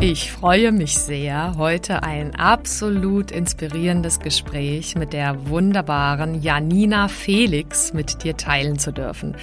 [0.00, 8.22] Ich freue mich sehr, heute ein absolut inspirierendes Gespräch mit der wunderbaren Janina Felix mit
[8.22, 9.36] dir teilen zu dürfen.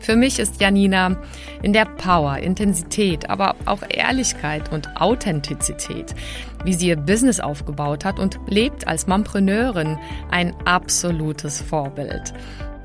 [0.00, 1.16] Für mich ist Janina
[1.62, 6.12] in der Power, Intensität, aber auch Ehrlichkeit und Authentizität,
[6.64, 9.96] wie sie ihr Business aufgebaut hat und lebt als Mompreneurin,
[10.32, 12.34] ein absolutes Vorbild.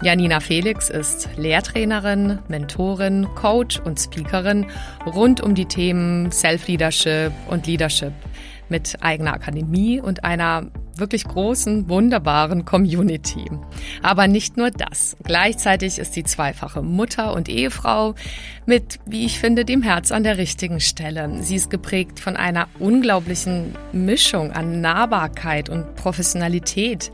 [0.02, 4.66] Janina Felix ist Lehrtrainerin, Mentorin, Coach und Speakerin
[5.06, 8.14] rund um die Themen Self-Leadership und Leadership
[8.70, 10.68] mit eigener Akademie und einer
[10.98, 13.50] wirklich großen, wunderbaren Community.
[14.02, 15.16] Aber nicht nur das.
[15.24, 18.16] Gleichzeitig ist sie zweifache Mutter und Ehefrau
[18.66, 21.30] mit, wie ich finde, dem Herz an der richtigen Stelle.
[21.42, 27.12] Sie ist geprägt von einer unglaublichen Mischung an Nahbarkeit und Professionalität,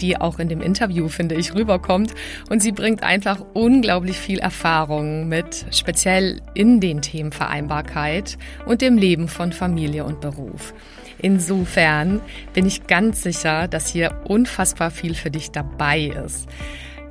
[0.00, 2.14] die auch in dem Interview, finde ich, rüberkommt.
[2.48, 8.98] Und sie bringt einfach unglaublich viel Erfahrung mit, speziell in den Themen Vereinbarkeit und dem
[8.98, 10.74] Leben von Familie und Beruf.
[11.22, 12.20] Insofern
[12.54, 16.48] bin ich ganz sicher, dass hier unfassbar viel für dich dabei ist.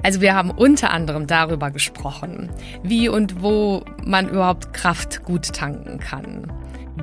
[0.02, 2.50] Also wir haben unter anderem darüber gesprochen,
[2.84, 6.52] wie und wo man überhaupt Kraft gut tanken kann,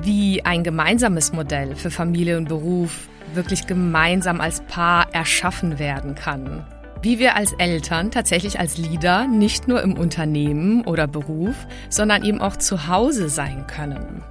[0.02, 6.64] wie ein gemeinsames Modell für Familie und Beruf wirklich gemeinsam als Paar erschaffen werden kann.
[7.02, 11.54] Wie wir als Eltern tatsächlich als Leader nicht nur im Unternehmen oder Beruf,
[11.90, 14.22] sondern eben auch zu Hause sein können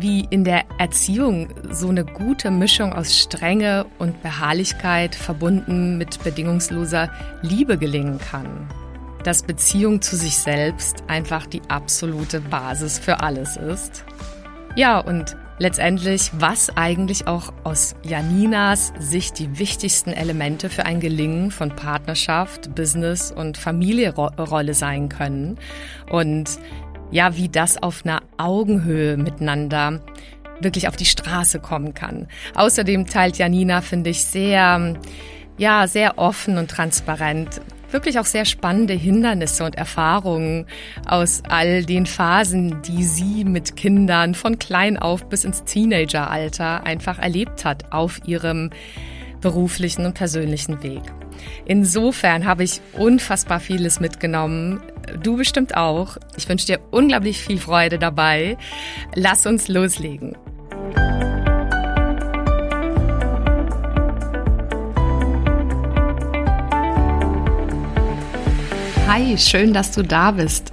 [0.00, 7.10] wie in der Erziehung so eine gute Mischung aus Strenge und Beharrlichkeit verbunden mit bedingungsloser
[7.42, 8.68] Liebe gelingen kann.
[9.24, 14.04] Dass Beziehung zu sich selbst einfach die absolute Basis für alles ist.
[14.76, 21.50] Ja, und letztendlich, was eigentlich auch aus Janinas Sicht die wichtigsten Elemente für ein Gelingen
[21.50, 25.58] von Partnerschaft, Business und Familienrolle sein können.
[26.10, 26.58] Und
[27.10, 30.00] ja, wie das auf einer Augenhöhe miteinander
[30.60, 32.28] wirklich auf die Straße kommen kann.
[32.54, 34.94] Außerdem teilt Janina, finde ich, sehr,
[35.58, 37.60] ja, sehr offen und transparent
[37.92, 40.66] wirklich auch sehr spannende Hindernisse und Erfahrungen
[41.06, 47.18] aus all den Phasen, die sie mit Kindern von klein auf bis ins Teenageralter einfach
[47.18, 48.70] erlebt hat auf ihrem
[49.40, 51.02] beruflichen und persönlichen Weg.
[51.64, 54.80] Insofern habe ich unfassbar vieles mitgenommen,
[55.18, 56.16] Du bestimmt auch.
[56.36, 58.56] Ich wünsche dir unglaublich viel Freude dabei.
[59.14, 60.36] Lass uns loslegen.
[69.08, 70.72] Hi, schön, dass du da bist.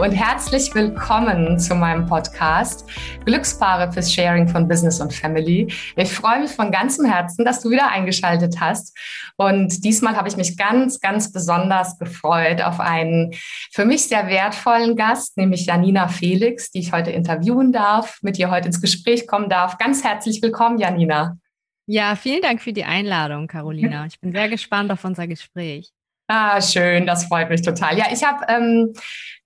[0.00, 2.88] Und herzlich willkommen zu meinem Podcast
[3.26, 5.70] Glückspaare fürs Sharing von Business und Family.
[5.94, 8.96] Ich freue mich von ganzem Herzen, dass du wieder eingeschaltet hast.
[9.36, 13.34] Und diesmal habe ich mich ganz, ganz besonders gefreut auf einen
[13.72, 18.50] für mich sehr wertvollen Gast, nämlich Janina Felix, die ich heute interviewen darf, mit ihr
[18.50, 19.76] heute ins Gespräch kommen darf.
[19.76, 21.36] Ganz herzlich willkommen, Janina.
[21.84, 24.06] Ja, vielen Dank für die Einladung, Carolina.
[24.06, 25.92] Ich bin sehr gespannt auf unser Gespräch.
[26.32, 27.98] Ah, schön, das freut mich total.
[27.98, 28.92] Ja, ich habe ähm,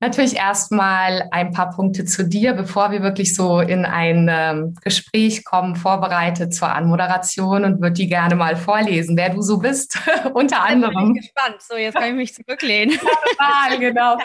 [0.00, 5.46] natürlich erstmal ein paar Punkte zu dir, bevor wir wirklich so in ein ähm, Gespräch
[5.46, 9.98] kommen, vorbereitet zur Anmoderation und würde die gerne mal vorlesen, wer du so bist,
[10.34, 10.92] unter anderem.
[10.92, 11.62] Ich bin gespannt.
[11.62, 12.98] So, jetzt kann ich mich zurücklehnen.
[13.38, 14.18] total, genau.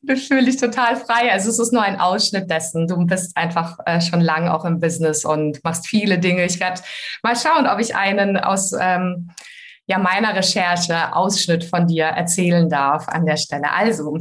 [0.00, 1.30] Du fühlst dich total frei.
[1.30, 2.86] Also es ist nur ein Ausschnitt dessen.
[2.86, 6.46] Du bist einfach äh, schon lange auch im Business und machst viele Dinge.
[6.46, 6.80] Ich werde
[7.22, 9.28] mal schauen, ob ich einen aus ähm,
[9.88, 13.72] ja meiner Recherche Ausschnitt von dir erzählen darf an der Stelle.
[13.72, 14.18] Also,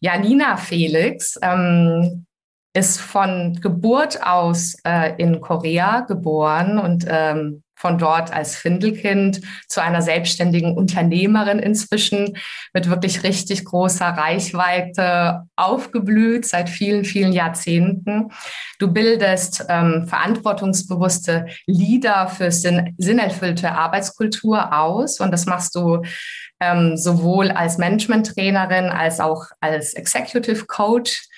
[0.00, 2.24] Janina Felix ähm,
[2.72, 9.80] ist von Geburt aus äh, in Korea geboren und ähm, von dort als Findelkind zu
[9.80, 12.36] einer selbstständigen Unternehmerin inzwischen
[12.74, 18.30] mit wirklich richtig großer Reichweite aufgeblüht seit vielen, vielen Jahrzehnten.
[18.78, 26.02] Du bildest ähm, verantwortungsbewusste Leader für sinn sinnerfüllte Arbeitskultur aus und das machst du
[26.60, 31.28] ähm, sowohl als Management-Trainerin als auch als Executive Coach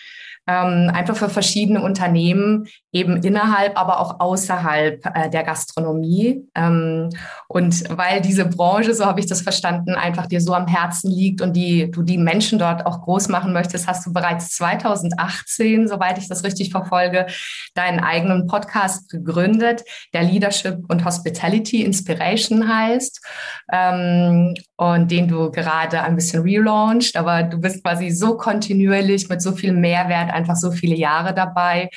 [0.46, 6.44] ähm, einfach für verschiedene Unternehmen, eben innerhalb, aber auch außerhalb äh, der Gastronomie.
[6.56, 7.10] Ähm,
[7.48, 11.40] und weil diese Branche, so habe ich das verstanden, einfach dir so am Herzen liegt
[11.40, 16.18] und die, du die Menschen dort auch groß machen möchtest, hast du bereits 2018, soweit
[16.18, 17.26] ich das richtig verfolge,
[17.74, 19.82] deinen eigenen Podcast gegründet,
[20.12, 23.24] der Leadership und Hospitality Inspiration heißt.
[23.72, 29.42] Ähm, und den du gerade ein bisschen relaunched, aber du bist quasi so kontinuierlich mit
[29.42, 31.90] so viel Mehrwert einfach so viele Jahre dabei.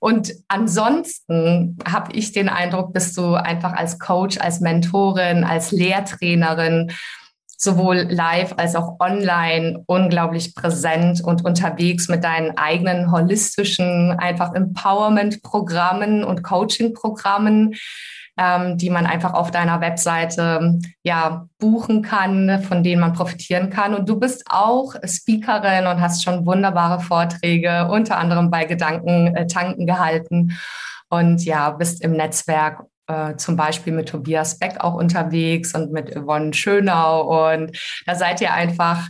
[0.00, 6.92] Und ansonsten habe ich den Eindruck, bist du einfach als Coach, als Mentorin, als Lehrtrainerin
[7.60, 16.22] sowohl live als auch online unglaublich präsent und unterwegs mit deinen eigenen holistischen einfach Empowerment-Programmen
[16.22, 17.74] und Coaching-Programmen
[18.38, 23.94] ähm, die man einfach auf deiner Webseite ja buchen kann, von denen man profitieren kann.
[23.94, 29.46] Und du bist auch Speakerin und hast schon wunderbare Vorträge, unter anderem bei Gedanken äh,
[29.46, 30.56] tanken gehalten
[31.10, 36.14] und ja, bist im Netzwerk äh, zum Beispiel mit Tobias Beck auch unterwegs und mit
[36.14, 37.52] Yvonne Schönau.
[37.52, 37.76] Und
[38.06, 39.08] da seid ihr einfach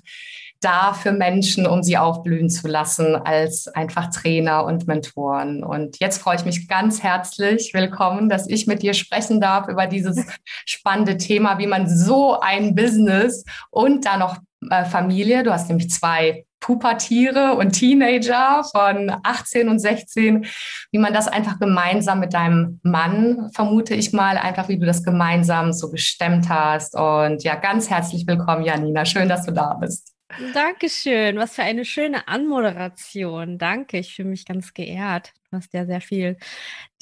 [0.60, 5.62] da für Menschen, um sie aufblühen zu lassen als einfach Trainer und Mentoren.
[5.62, 9.86] Und jetzt freue ich mich ganz herzlich willkommen, dass ich mit dir sprechen darf über
[9.86, 10.24] dieses
[10.66, 14.38] spannende Thema, wie man so ein Business und da noch
[14.70, 20.46] äh, Familie, du hast nämlich zwei Pubertiere und Teenager von 18 und 16,
[20.90, 25.04] wie man das einfach gemeinsam mit deinem Mann, vermute ich mal, einfach wie du das
[25.04, 26.96] gemeinsam so gestemmt hast.
[26.96, 29.04] Und ja, ganz herzlich willkommen, Janina.
[29.04, 30.07] Schön, dass du da bist.
[30.36, 31.36] Dankeschön.
[31.36, 33.58] Was für eine schöne Anmoderation.
[33.58, 33.98] Danke.
[33.98, 35.32] Ich fühle mich ganz geehrt.
[35.50, 36.36] Du hast ja sehr viel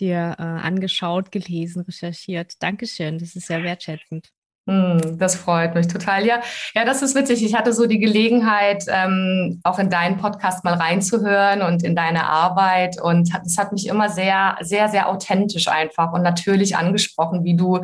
[0.00, 2.62] dir äh, angeschaut, gelesen, recherchiert.
[2.62, 3.18] Dankeschön.
[3.18, 4.32] Das ist sehr wertschätzend.
[4.68, 6.26] Hm, das freut mich total.
[6.26, 6.40] Ja,
[6.74, 7.44] ja, das ist witzig.
[7.44, 12.26] Ich hatte so die Gelegenheit, ähm, auch in deinen Podcast mal reinzuhören und in deine
[12.26, 13.00] Arbeit.
[13.00, 17.80] Und es hat mich immer sehr, sehr, sehr authentisch einfach und natürlich angesprochen, wie du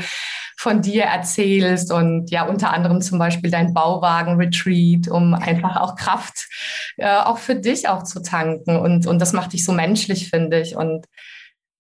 [0.57, 6.49] von dir erzählst und ja, unter anderem zum Beispiel dein Bauwagen-Retreat, um einfach auch Kraft
[6.97, 8.77] äh, auch für dich auch zu tanken.
[8.77, 10.77] Und, und das macht dich so menschlich, finde ich.
[10.77, 11.07] Und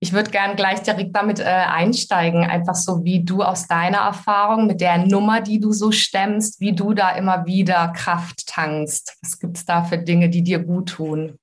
[0.02, 4.66] ich würde gern gleich direkt damit äh, einsteigen, einfach so wie du aus deiner Erfahrung
[4.66, 9.16] mit der Nummer, die du so stemmst, wie du da immer wieder Kraft tankst.
[9.22, 11.38] Was gibt es da für Dinge, die dir gut tun?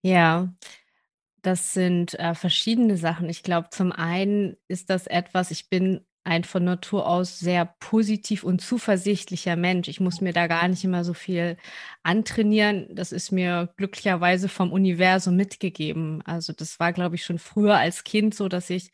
[0.00, 0.48] Ja,
[1.42, 3.28] das sind äh, verschiedene Sachen.
[3.28, 8.44] Ich glaube, zum einen ist das etwas, ich bin ein von Natur aus sehr positiv
[8.44, 9.88] und zuversichtlicher Mensch.
[9.88, 11.56] Ich muss mir da gar nicht immer so viel
[12.02, 12.88] antrainieren.
[12.94, 16.22] Das ist mir glücklicherweise vom Universum mitgegeben.
[16.26, 18.90] Also das war, glaube ich, schon früher als Kind so, dass ich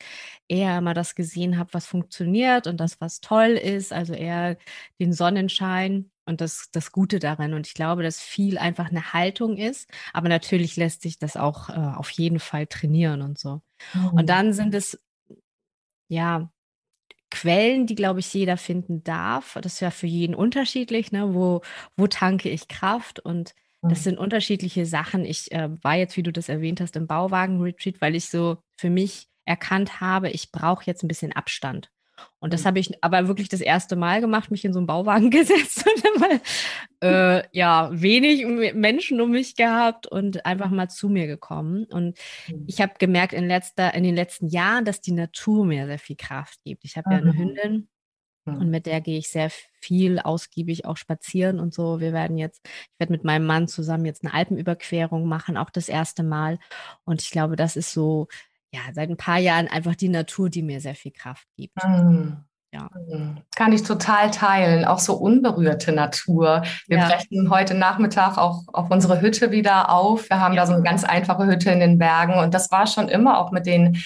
[0.47, 3.93] eher immer das gesehen habe, was funktioniert und das, was toll ist.
[3.93, 4.57] Also eher
[5.01, 7.55] den Sonnenschein und das, das Gute darin.
[7.55, 9.91] Und ich glaube, dass viel einfach eine Haltung ist.
[10.13, 13.63] Aber natürlich lässt sich das auch äh, auf jeden Fall trainieren und so.
[13.95, 14.09] Mhm.
[14.11, 15.01] Und dann sind es
[16.09, 16.51] ja
[17.31, 19.59] Quellen, die, glaube ich, jeder finden darf.
[19.61, 21.35] Das ist ja für jeden unterschiedlich, ne?
[21.35, 21.63] wo,
[21.97, 24.05] wo tanke ich Kraft und das mhm.
[24.05, 25.25] sind unterschiedliche Sachen.
[25.25, 28.91] Ich äh, war jetzt, wie du das erwähnt hast, im Bauwagen-Retreat, weil ich so für
[28.91, 31.91] mich erkannt habe, ich brauche jetzt ein bisschen Abstand.
[32.39, 32.67] Und das mhm.
[32.69, 36.21] habe ich aber wirklich das erste Mal gemacht, mich in so einen Bauwagen gesetzt und
[36.21, 36.41] mal,
[37.03, 41.85] äh, ja, wenig Menschen um mich gehabt und einfach mal zu mir gekommen.
[41.85, 42.65] Und mhm.
[42.67, 46.17] ich habe gemerkt in, letzter, in den letzten Jahren, dass die Natur mir sehr viel
[46.17, 46.85] Kraft gibt.
[46.85, 47.39] Ich habe ja eine mhm.
[47.39, 47.89] Hündin
[48.47, 49.51] und mit der gehe ich sehr
[49.81, 52.01] viel ausgiebig auch spazieren und so.
[52.01, 55.89] Wir werden jetzt, ich werde mit meinem Mann zusammen jetzt eine Alpenüberquerung machen, auch das
[55.89, 56.59] erste Mal.
[57.05, 58.29] Und ich glaube, das ist so
[58.77, 61.83] ja, seit ein paar Jahren einfach die Natur, die mir sehr viel Kraft gibt.
[61.83, 62.45] Mhm.
[62.73, 62.91] Ja.
[63.09, 63.39] Mhm.
[63.55, 64.85] Kann ich total teilen.
[64.85, 66.63] Auch so unberührte Natur.
[66.87, 67.09] Wir ja.
[67.09, 70.29] brechen heute Nachmittag auch auf unsere Hütte wieder auf.
[70.29, 70.63] Wir haben ja.
[70.63, 72.35] da so eine ganz einfache Hütte in den Bergen.
[72.35, 74.03] Und das war schon immer auch mit den,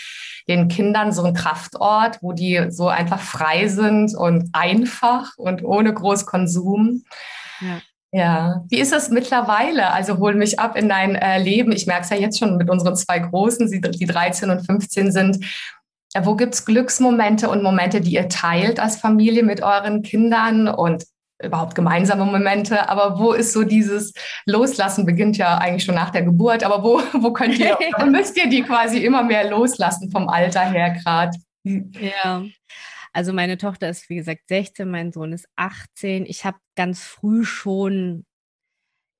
[0.46, 5.92] den Kindern so ein Kraftort, wo die so einfach frei sind und einfach und ohne
[5.92, 7.02] Großkonsum.
[7.60, 7.80] Ja.
[8.12, 9.92] Ja, wie ist das mittlerweile?
[9.92, 11.70] Also hol mich ab in dein äh, Leben.
[11.70, 15.12] Ich merke es ja jetzt schon mit unseren zwei Großen, die, die 13 und 15
[15.12, 15.44] sind.
[16.14, 21.04] Ja, wo gibt's Glücksmomente und Momente, die ihr teilt als Familie mit euren Kindern und
[21.40, 22.88] überhaupt gemeinsame Momente?
[22.88, 24.12] Aber wo ist so dieses
[24.44, 28.48] Loslassen beginnt ja eigentlich schon nach der Geburt, aber wo, wo könnt ihr, müsst ihr
[28.48, 31.38] die quasi immer mehr loslassen vom Alter her gerade?
[31.62, 32.42] Ja,
[33.12, 36.26] also meine Tochter ist, wie gesagt, 16, mein Sohn ist 18.
[36.26, 38.24] Ich habe ganz früh schon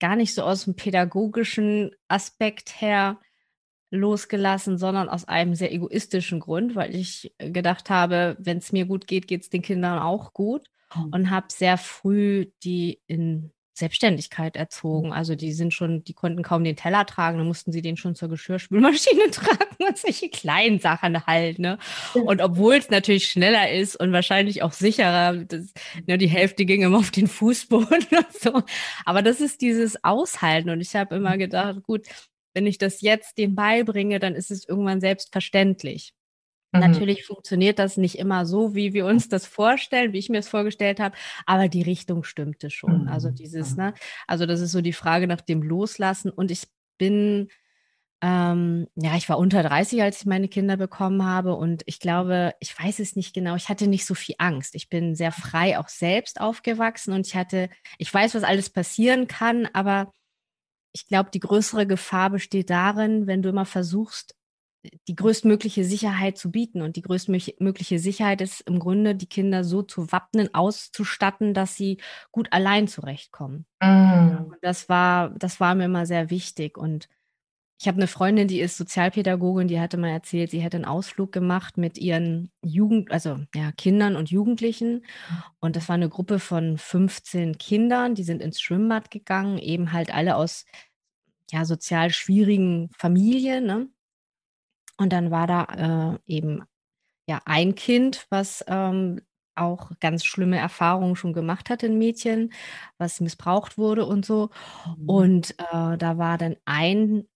[0.00, 3.20] gar nicht so aus dem pädagogischen Aspekt her
[3.90, 9.06] losgelassen, sondern aus einem sehr egoistischen Grund, weil ich gedacht habe, wenn es mir gut
[9.06, 10.68] geht, geht es den Kindern auch gut.
[10.94, 11.08] Mhm.
[11.12, 15.12] Und habe sehr früh die in Selbstständigkeit erzogen.
[15.12, 18.14] Also die sind schon, die konnten kaum den Teller tragen, dann mussten sie den schon
[18.14, 21.78] zur Geschirrspülmaschine tragen und solche kleinen Sachen halt, ne?
[22.14, 25.72] Und obwohl es natürlich schneller ist und wahrscheinlich auch sicherer, das,
[26.06, 28.62] ne, die Hälfte ging immer auf den Fußboden und so.
[29.04, 30.70] Aber das ist dieses Aushalten.
[30.70, 32.06] Und ich habe immer gedacht, gut,
[32.54, 36.12] wenn ich das jetzt dem beibringe, dann ist es irgendwann selbstverständlich.
[36.72, 36.80] Mhm.
[36.80, 40.48] Natürlich funktioniert das nicht immer so, wie wir uns das vorstellen, wie ich mir es
[40.48, 43.08] vorgestellt habe, aber die Richtung stimmte schon.
[43.08, 43.34] Also mhm.
[43.34, 43.94] dieses, ne,
[44.26, 46.30] also das ist so die Frage nach dem Loslassen.
[46.30, 46.64] Und ich
[46.98, 47.48] bin,
[48.22, 51.56] ähm, ja, ich war unter 30, als ich meine Kinder bekommen habe.
[51.56, 54.74] Und ich glaube, ich weiß es nicht genau, ich hatte nicht so viel Angst.
[54.74, 59.26] Ich bin sehr frei auch selbst aufgewachsen und ich hatte, ich weiß, was alles passieren
[59.26, 60.12] kann, aber
[60.92, 64.34] ich glaube, die größere Gefahr besteht darin, wenn du immer versuchst,
[65.08, 66.82] die größtmögliche Sicherheit zu bieten.
[66.82, 71.98] Und die größtmögliche Sicherheit ist im Grunde, die Kinder so zu wappnen, auszustatten, dass sie
[72.32, 73.66] gut allein zurechtkommen.
[73.82, 74.46] Mhm.
[74.52, 76.78] Und das war, das war mir immer sehr wichtig.
[76.78, 77.08] Und
[77.80, 81.32] ich habe eine Freundin, die ist Sozialpädagogin, die hatte mal erzählt, sie hätte einen Ausflug
[81.32, 85.06] gemacht mit ihren Jugend, also ja, Kindern und Jugendlichen.
[85.60, 90.12] Und das war eine Gruppe von 15 Kindern, die sind ins Schwimmbad gegangen, eben halt
[90.14, 90.66] alle aus
[91.50, 93.64] ja, sozial schwierigen Familien.
[93.64, 93.88] Ne?
[95.00, 96.62] Und dann war da äh, eben
[97.26, 99.22] ja ein Kind, was ähm,
[99.54, 102.52] auch ganz schlimme Erfahrungen schon gemacht hat in Mädchen,
[102.98, 104.50] was missbraucht wurde und so.
[104.98, 105.08] Mhm.
[105.08, 107.26] Und äh, da war dann ein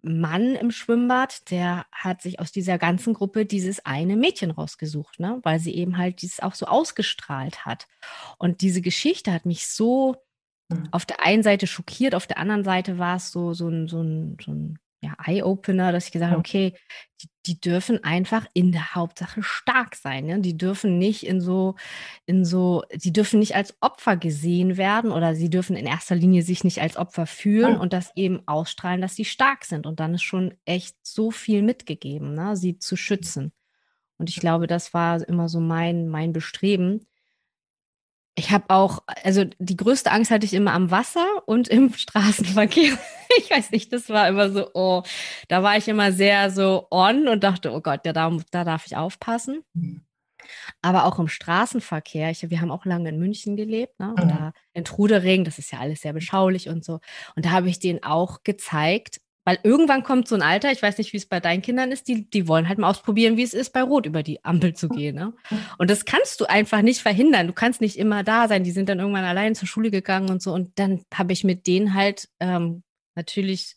[0.00, 5.40] Mann im Schwimmbad, der hat sich aus dieser ganzen Gruppe dieses eine Mädchen rausgesucht, ne?
[5.42, 7.88] weil sie eben halt dieses auch so ausgestrahlt hat.
[8.38, 10.14] Und diese Geschichte hat mich so
[10.68, 10.86] mhm.
[10.92, 14.02] auf der einen Seite schockiert, auf der anderen Seite war es so, so, ein, so,
[14.02, 16.74] ein, so ein ja, Eye-Opener, dass ich gesagt habe, okay,
[17.20, 20.26] die, die, dürfen einfach in der Hauptsache stark sein.
[20.26, 20.40] Ne?
[20.40, 21.76] Die dürfen nicht in so,
[22.26, 26.42] in so, die dürfen nicht als Opfer gesehen werden oder sie dürfen in erster Linie
[26.42, 29.86] sich nicht als Opfer fühlen und das eben ausstrahlen, dass sie stark sind.
[29.86, 32.56] Und dann ist schon echt so viel mitgegeben, ne?
[32.56, 33.52] sie zu schützen.
[34.18, 37.06] Und ich glaube, das war immer so mein, mein Bestreben,
[38.38, 42.96] ich habe auch, also die größte Angst hatte ich immer am Wasser und im Straßenverkehr.
[43.38, 45.02] Ich weiß nicht, das war immer so, oh,
[45.48, 48.86] da war ich immer sehr so on und dachte, oh Gott, ja, da, da darf
[48.86, 49.64] ich aufpassen.
[50.80, 54.14] Aber auch im Straßenverkehr, ich, wir haben auch lange in München gelebt, ne?
[54.18, 54.52] Und mhm.
[54.72, 57.00] in Trudering, das ist ja alles sehr beschaulich und so.
[57.34, 60.98] Und da habe ich denen auch gezeigt, weil irgendwann kommt so ein Alter, ich weiß
[60.98, 63.54] nicht, wie es bei deinen Kindern ist, die, die wollen halt mal ausprobieren, wie es
[63.54, 65.16] ist, bei Rot über die Ampel zu gehen.
[65.16, 65.32] Ne?
[65.78, 67.46] Und das kannst du einfach nicht verhindern.
[67.46, 68.62] Du kannst nicht immer da sein.
[68.62, 70.52] Die sind dann irgendwann allein zur Schule gegangen und so.
[70.52, 72.82] Und dann habe ich mit denen halt ähm,
[73.14, 73.76] natürlich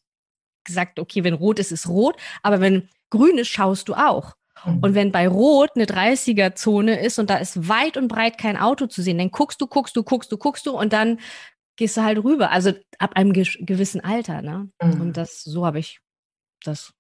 [0.66, 2.18] gesagt, okay, wenn rot ist, ist rot.
[2.44, 4.34] Aber wenn grün ist, schaust du auch.
[4.66, 4.80] Mhm.
[4.80, 8.88] Und wenn bei Rot eine 30er-Zone ist und da ist weit und breit kein Auto
[8.88, 11.20] zu sehen, dann guckst du, guckst du, guckst du, guckst du und dann
[11.82, 12.52] gehst du halt rüber.
[12.52, 14.70] Also ab einem gewissen Alter, ne?
[14.84, 15.02] Mhm.
[15.02, 16.00] Und das, so habe ich
[16.64, 16.94] das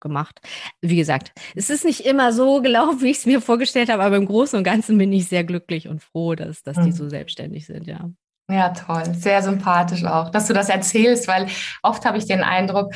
[0.00, 0.40] gemacht.
[0.80, 4.16] Wie gesagt, es ist nicht immer so gelaufen, wie ich es mir vorgestellt habe, aber
[4.16, 6.84] im Großen und Ganzen bin ich sehr glücklich und froh, dass, dass mhm.
[6.84, 8.08] die so selbstständig sind, ja.
[8.48, 9.02] Ja, toll.
[9.16, 11.48] Sehr sympathisch auch, dass du das erzählst, weil
[11.82, 12.94] oft habe ich den Eindruck,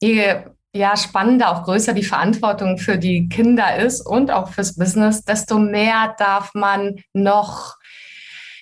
[0.00, 5.24] je ja, spannender, auch größer die Verantwortung für die Kinder ist und auch fürs Business,
[5.24, 7.77] desto mehr darf man noch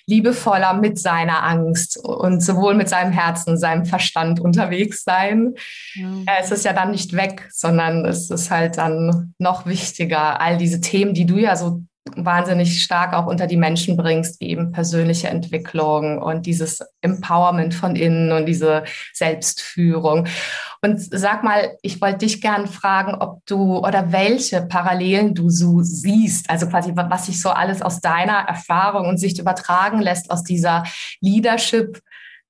[0.07, 5.53] liebevoller mit seiner Angst und sowohl mit seinem Herzen, seinem Verstand unterwegs sein.
[5.95, 6.23] Ja.
[6.39, 10.81] Es ist ja dann nicht weg, sondern es ist halt dann noch wichtiger, all diese
[10.81, 11.83] Themen, die du ja so
[12.15, 17.95] wahnsinnig stark auch unter die Menschen bringst, wie eben persönliche Entwicklung und dieses Empowerment von
[17.95, 18.83] innen und diese
[19.13, 20.27] Selbstführung.
[20.81, 25.81] Und sag mal, ich wollte dich gern fragen, ob du oder welche Parallelen du so
[25.81, 30.43] siehst, also quasi was sich so alles aus deiner Erfahrung und Sicht übertragen lässt aus
[30.43, 30.83] dieser
[31.19, 32.01] Leadership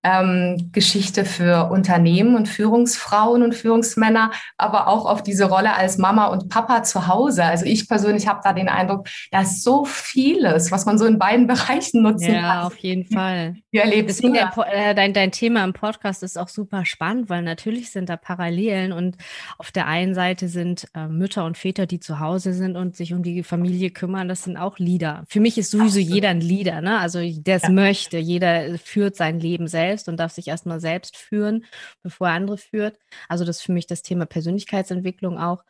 [0.03, 6.27] ähm, Geschichte für Unternehmen und Führungsfrauen und Führungsmänner, aber auch auf diese Rolle als Mama
[6.27, 7.43] und Papa zu Hause.
[7.43, 11.17] Also ich persönlich habe da den Eindruck, da ist so vieles, was man so in
[11.17, 12.43] beiden Bereichen nutzen ja, kann.
[12.43, 13.55] Ja, auf jeden Fall.
[13.71, 17.41] Wie erlebst Deswegen du äh, dein, dein Thema im Podcast ist auch super spannend, weil
[17.41, 19.17] natürlich sind da Parallelen und
[19.57, 23.13] auf der einen Seite sind äh, Mütter und Väter, die zu Hause sind und sich
[23.13, 25.23] um die Familie kümmern, das sind auch Leader.
[25.27, 26.15] Für mich ist sowieso Absolut.
[26.15, 26.99] jeder ein Leader, ne?
[26.99, 27.69] Also der es ja.
[27.69, 31.65] möchte, jeder führt sein Leben selbst selbst und darf sich erstmal selbst führen,
[32.03, 32.97] bevor er andere führt.
[33.29, 35.63] Also das ist für mich das Thema Persönlichkeitsentwicklung auch.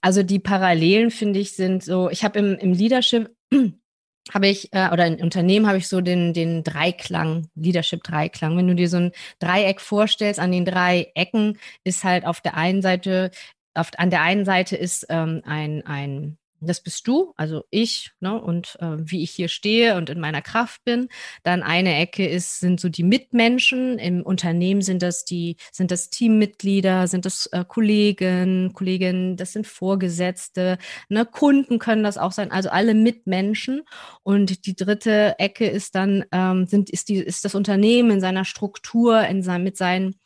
[0.00, 3.30] Also die Parallelen, finde ich, sind so, ich habe im, im Leadership
[4.34, 8.56] habe ich, äh, oder in Unternehmen habe ich so den, den Dreiklang, Leadership-Dreiklang.
[8.56, 12.56] Wenn du dir so ein Dreieck vorstellst, an den drei Ecken ist halt auf der
[12.56, 13.30] einen Seite,
[13.74, 18.40] auf, an der einen Seite ist ähm, ein, ein das bist du, also ich, ne,
[18.40, 21.08] und äh, wie ich hier stehe und in meiner Kraft bin.
[21.42, 23.98] Dann eine Ecke ist, sind so die Mitmenschen.
[23.98, 29.66] Im Unternehmen sind das die, sind das Teammitglieder, sind das äh, Kollegen, Kolleginnen, das sind
[29.66, 33.82] Vorgesetzte, ne, Kunden können das auch sein, also alle Mitmenschen.
[34.22, 38.44] Und die dritte Ecke ist dann, ähm, sind, ist die, ist das Unternehmen in seiner
[38.44, 40.16] Struktur, in sein, mit seinen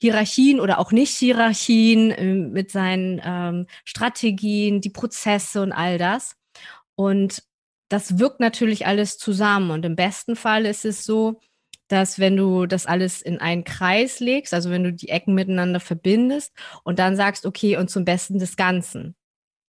[0.00, 6.36] Hierarchien oder auch nicht Hierarchien, äh, mit seinen ähm, Strategien, die Prozesse und all das.
[6.94, 7.42] Und
[7.88, 9.70] das wirkt natürlich alles zusammen.
[9.70, 11.40] Und im besten Fall ist es so,
[11.88, 15.80] dass wenn du das alles in einen Kreis legst, also wenn du die Ecken miteinander
[15.80, 16.52] verbindest
[16.84, 19.16] und dann sagst, okay, und zum Besten des Ganzen.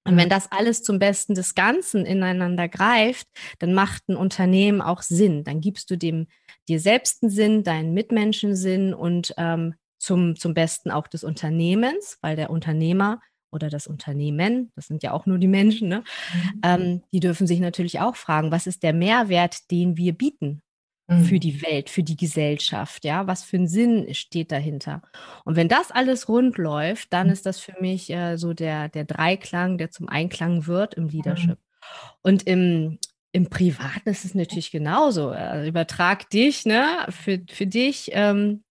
[0.03, 3.27] Und wenn das alles zum Besten des Ganzen ineinander greift,
[3.59, 5.43] dann macht ein Unternehmen auch Sinn.
[5.43, 6.27] Dann gibst du dem
[6.67, 12.17] dir selbst einen Sinn, deinen Mitmenschen Sinn und ähm, zum, zum Besten auch des Unternehmens,
[12.21, 16.03] weil der Unternehmer oder das Unternehmen, das sind ja auch nur die Menschen, ne?
[16.33, 16.61] Mhm.
[16.63, 20.61] Ähm, die dürfen sich natürlich auch fragen, was ist der Mehrwert, den wir bieten
[21.07, 21.25] mhm.
[21.25, 23.27] für die Welt, für die Gesellschaft, ja?
[23.27, 25.03] Was für ein Sinn steht dahinter?
[25.43, 27.33] Und wenn das alles rund läuft, dann mhm.
[27.33, 31.59] ist das für mich äh, so der, der Dreiklang, der zum Einklang wird im Leadership.
[31.59, 32.17] Mhm.
[32.23, 32.99] Und im,
[33.33, 35.29] im Privaten ist es natürlich genauso.
[35.29, 38.09] Also übertrag dich, ne, für, für dich.
[38.13, 38.63] Ähm,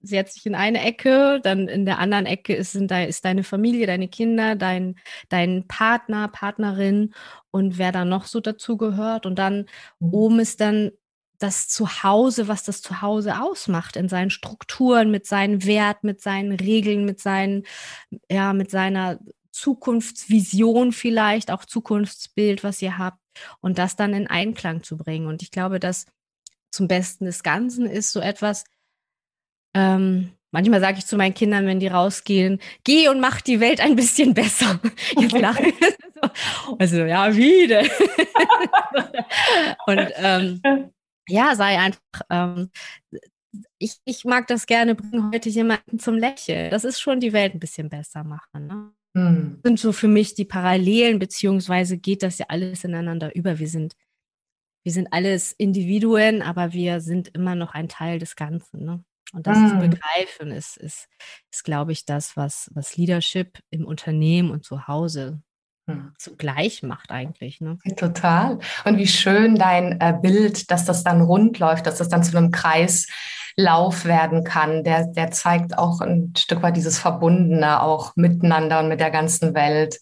[0.00, 3.44] setzt sich in eine Ecke, dann in der anderen Ecke ist, sind da, ist deine
[3.44, 4.96] Familie, deine Kinder, dein,
[5.28, 7.14] dein Partner, Partnerin
[7.50, 9.26] und wer da noch so dazu gehört.
[9.26, 9.66] Und dann
[9.98, 10.14] mhm.
[10.14, 10.92] oben ist dann
[11.38, 17.04] das Zuhause, was das Zuhause ausmacht, in seinen Strukturen, mit seinen Wert, mit seinen Regeln,
[17.04, 17.64] mit seinen,
[18.30, 19.18] ja, mit seiner
[19.50, 23.18] Zukunftsvision vielleicht, auch Zukunftsbild, was ihr habt,
[23.60, 25.26] und das dann in Einklang zu bringen.
[25.26, 26.06] Und ich glaube, dass
[26.70, 28.64] zum Besten des Ganzen ist so etwas,
[29.74, 33.80] ähm, manchmal sage ich zu meinen Kindern, wenn die rausgehen, geh und mach die Welt
[33.80, 34.80] ein bisschen besser.
[35.18, 35.72] Jetzt lachen.
[36.78, 37.86] also, ja, wie denn?
[39.86, 40.60] und ähm,
[41.28, 42.00] ja, sei einfach,
[42.30, 42.70] ähm,
[43.78, 46.70] ich, ich mag das gerne, bringen heute jemanden zum Lächeln.
[46.70, 48.66] Das ist schon die Welt ein bisschen besser machen.
[48.66, 48.92] Ne?
[49.16, 49.60] Hm.
[49.62, 53.58] Das sind so für mich die Parallelen, beziehungsweise geht das ja alles ineinander über.
[53.58, 53.94] Wir sind,
[54.84, 58.84] wir sind alles Individuen, aber wir sind immer noch ein Teil des Ganzen.
[58.84, 59.04] Ne?
[59.32, 59.68] Und das mm.
[59.68, 61.08] zu begreifen ist, ist,
[61.50, 65.40] ist glaube ich, das, was, was Leadership im Unternehmen und zu Hause
[65.88, 66.12] hm.
[66.16, 67.60] zugleich macht eigentlich.
[67.60, 67.78] Ne?
[67.96, 68.58] Total.
[68.84, 72.36] Und wie schön dein äh, Bild, dass das dann rund läuft, dass das dann zu
[72.36, 74.84] einem Kreislauf werden kann.
[74.84, 79.54] Der, der zeigt auch ein Stück weit dieses Verbundene auch miteinander und mit der ganzen
[79.54, 79.98] Welt.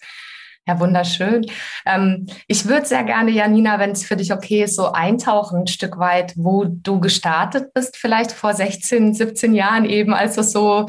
[0.67, 1.47] Ja, wunderschön.
[1.87, 5.67] Ähm, ich würde sehr gerne, Janina, wenn es für dich okay ist, so eintauchen ein
[5.67, 10.87] Stück weit, wo du gestartet bist, vielleicht vor 16, 17 Jahren eben, als das so,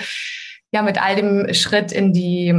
[0.72, 2.54] ja, mit all dem Schritt in die,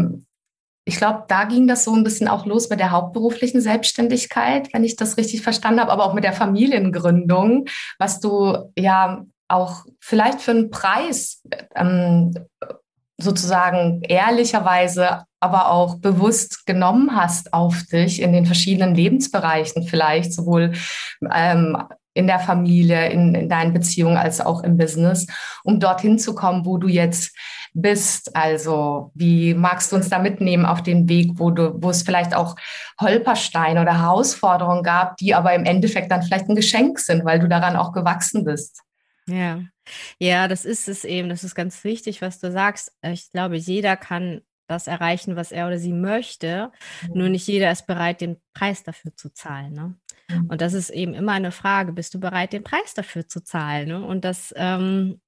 [0.85, 4.83] ich glaube, da ging das so ein bisschen auch los mit der hauptberuflichen Selbstständigkeit, wenn
[4.83, 7.67] ich das richtig verstanden habe, aber auch mit der Familiengründung,
[7.99, 11.43] was du ja auch vielleicht für einen Preis
[11.77, 12.35] ähm,
[13.19, 20.73] sozusagen ehrlicherweise aber auch bewusst genommen hast auf dich in den verschiedenen Lebensbereichen vielleicht, sowohl
[21.33, 21.77] ähm,
[22.15, 25.27] in der Familie, in, in deinen Beziehungen als auch im Business,
[25.65, 27.35] um dorthin zu kommen, wo du jetzt
[27.75, 28.37] bist.
[28.37, 32.35] Also wie magst du uns da mitnehmen auf den Weg, wo du, wo es vielleicht
[32.35, 32.55] auch
[33.01, 37.49] Holpersteine oder Herausforderungen gab, die aber im Endeffekt dann vielleicht ein Geschenk sind, weil du
[37.49, 38.83] daran auch gewachsen bist?
[39.27, 39.61] Ja,
[40.19, 41.29] ja, das ist es eben.
[41.29, 42.93] Das ist ganz wichtig, was du sagst.
[43.03, 46.71] Ich glaube, jeder kann das erreichen, was er oder sie möchte.
[47.09, 47.19] Mhm.
[47.19, 49.73] Nur nicht jeder ist bereit, den Preis dafür zu zahlen.
[49.73, 49.95] Ne?
[50.29, 50.47] Mhm.
[50.47, 53.89] Und das ist eben immer eine Frage, bist du bereit, den Preis dafür zu zahlen?
[53.89, 54.05] Ne?
[54.05, 55.21] Und das ähm,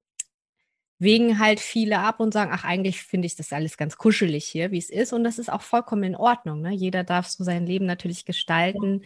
[0.98, 4.70] wägen halt viele ab und sagen, ach, eigentlich finde ich das alles ganz kuschelig hier,
[4.70, 5.12] wie es ist.
[5.12, 6.60] Und das ist auch vollkommen in Ordnung.
[6.60, 6.72] Ne?
[6.72, 9.02] Jeder darf so sein Leben natürlich gestalten,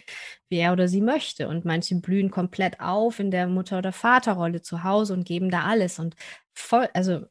[0.48, 1.48] wie er oder sie möchte.
[1.48, 5.62] Und manche blühen komplett auf in der Mutter- oder Vaterrolle zu Hause und geben da
[5.64, 5.98] alles.
[5.98, 6.14] Und
[6.52, 7.26] voll, also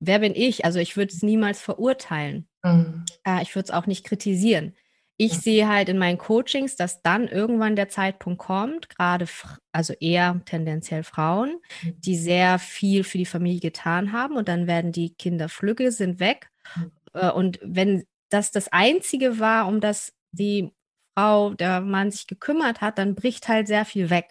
[0.00, 0.64] wer bin ich?
[0.64, 2.48] Also ich würde es niemals verurteilen.
[2.62, 3.04] Mhm.
[3.24, 4.74] Äh, ich würde es auch nicht kritisieren.
[5.18, 5.40] Ich mhm.
[5.40, 9.26] sehe halt in meinen Coachings, dass dann irgendwann der Zeitpunkt kommt, gerade
[9.72, 12.00] also eher tendenziell Frauen, mhm.
[12.00, 16.20] die sehr viel für die Familie getan haben und dann werden die Kinder flügge, sind
[16.20, 16.50] weg.
[16.76, 16.92] Mhm.
[17.14, 20.72] Äh, und wenn das das Einzige war, um das die
[21.16, 24.28] Frau, der Mann sich gekümmert hat, dann bricht halt sehr viel weg.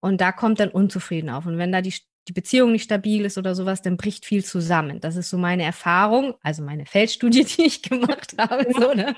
[0.00, 1.46] Und da kommt dann Unzufrieden auf.
[1.46, 1.94] Und wenn da die
[2.28, 5.00] die Beziehung nicht stabil ist oder sowas, dann bricht viel zusammen.
[5.00, 8.66] Das ist so meine Erfahrung, also meine Feldstudie, die ich gemacht habe.
[8.72, 9.16] So, ne?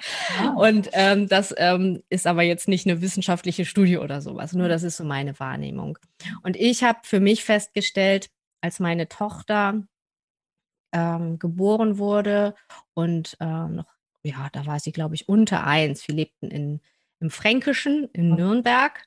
[0.57, 4.83] Und ähm, das ähm, ist aber jetzt nicht eine wissenschaftliche Studie oder sowas, nur das
[4.83, 5.99] ist so meine Wahrnehmung.
[6.43, 9.83] Und ich habe für mich festgestellt, als meine Tochter
[10.93, 12.55] ähm, geboren wurde
[12.95, 13.87] und äh, noch
[14.25, 16.07] ja, da war sie, glaube ich, unter eins.
[16.07, 16.81] Wir lebten in,
[17.23, 18.35] im Fränkischen, in.
[18.35, 19.01] Nürnberg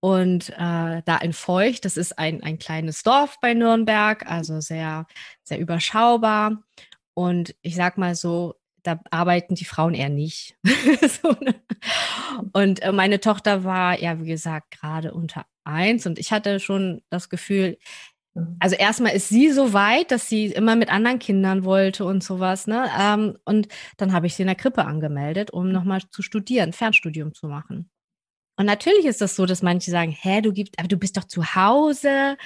[0.00, 1.84] und äh, da in Feucht.
[1.84, 5.06] Das ist ein, ein kleines Dorf bei Nürnberg, also sehr,
[5.42, 6.62] sehr überschaubar.
[7.14, 10.56] Und ich sag mal so, da arbeiten die Frauen eher nicht.
[11.22, 11.54] so, ne?
[12.52, 17.02] Und äh, meine Tochter war, ja, wie gesagt, gerade unter eins und ich hatte schon
[17.08, 17.78] das Gefühl.
[18.58, 22.66] Also erstmal ist sie so weit, dass sie immer mit anderen Kindern wollte und sowas,
[22.66, 22.88] ne?
[22.98, 27.34] Ähm, und dann habe ich sie in der Krippe angemeldet, um nochmal zu studieren, Fernstudium
[27.34, 27.90] zu machen.
[28.56, 31.24] Und natürlich ist das so, dass manche sagen, hä, du gibst, aber du bist doch
[31.24, 32.36] zu Hause,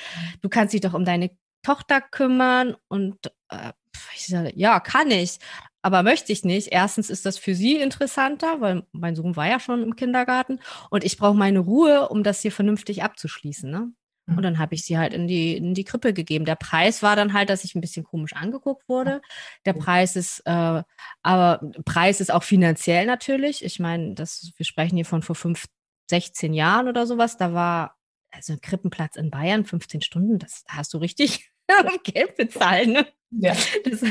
[0.43, 1.31] du kannst dich doch um deine
[1.63, 3.17] Tochter kümmern und
[3.51, 3.73] äh,
[4.15, 5.39] ich sage, ja, kann ich
[5.83, 6.69] aber möchte ich nicht.
[6.73, 11.05] Erstens ist das für sie interessanter, weil mein Sohn war ja schon im Kindergarten und
[11.05, 13.71] ich brauche meine Ruhe, um das hier vernünftig abzuschließen.
[13.71, 13.93] Ne?
[14.29, 14.43] Und mhm.
[14.43, 16.45] dann habe ich sie halt in die, in die Krippe gegeben.
[16.45, 19.21] Der Preis war dann halt, dass ich ein bisschen komisch angeguckt wurde.
[19.65, 20.83] Der Preis ist, äh,
[21.23, 23.65] aber Preis ist auch finanziell natürlich.
[23.65, 25.67] Ich meine, das, wir sprechen hier von vor fünf,
[26.11, 27.37] 16 Jahren oder sowas.
[27.37, 27.97] Da war
[28.31, 31.51] also ein Krippenplatz in Bayern, 15 Stunden, das hast du richtig
[32.05, 32.93] Geld bezahlen.
[32.93, 33.07] Ne?
[33.31, 33.57] Ja.
[33.85, 34.05] Das,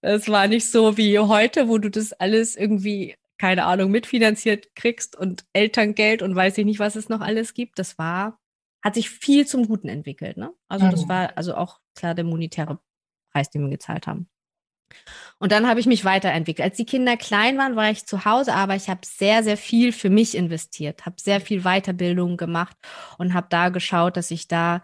[0.00, 5.16] das war nicht so wie heute, wo du das alles irgendwie, keine Ahnung, mitfinanziert kriegst
[5.16, 7.78] und Elterngeld und weiß ich nicht, was es noch alles gibt.
[7.78, 8.38] Das war,
[8.84, 10.36] hat sich viel zum Guten entwickelt.
[10.36, 10.52] Ne?
[10.68, 11.08] Also, das mhm.
[11.08, 12.78] war also auch klar der monetäre
[13.32, 14.28] Preis, den wir gezahlt haben.
[15.38, 16.64] Und dann habe ich mich weiterentwickelt.
[16.64, 19.92] Als die Kinder klein waren, war ich zu Hause, aber ich habe sehr, sehr viel
[19.92, 22.76] für mich investiert, habe sehr viel Weiterbildung gemacht
[23.18, 24.82] und habe da geschaut, dass ich da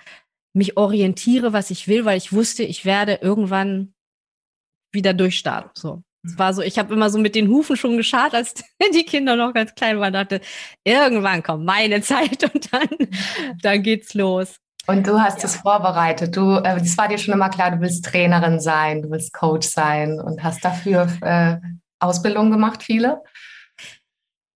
[0.52, 3.94] mich orientiere, was ich will, weil ich wusste, ich werde irgendwann
[4.90, 5.70] wieder durchstarten.
[5.74, 6.02] So.
[6.22, 8.54] Es war so, ich habe immer so mit den Hufen schon geschart, als
[8.94, 10.40] die Kinder noch ganz klein waren, dachte,
[10.84, 12.88] irgendwann kommt meine Zeit und dann,
[13.62, 14.56] dann geht's los.
[14.86, 16.36] Und du hast es vorbereitet.
[16.36, 19.68] Du, äh, das war dir schon immer klar, du willst Trainerin sein, du willst Coach
[19.68, 21.56] sein und hast dafür äh,
[22.00, 23.22] Ausbildung gemacht, viele?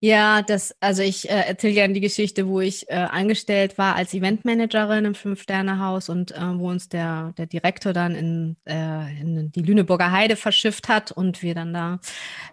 [0.06, 4.12] Ja, das, also ich äh, erzähle gerne die Geschichte, wo ich äh, angestellt war als
[4.12, 9.62] Eventmanagerin im Fünf-Sterne-Haus und äh, wo uns der, der Direktor dann in, äh, in die
[9.62, 12.00] Lüneburger Heide verschifft hat und wir dann da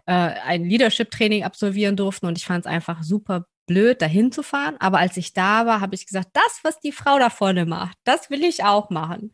[0.06, 2.26] äh, ein Leadership-Training absolvieren durften.
[2.28, 4.76] Und ich fand es einfach super blöd, dahin zu fahren.
[4.80, 7.98] Aber als ich da war, habe ich gesagt, das, was die Frau da vorne macht,
[8.04, 9.32] das will ich auch machen.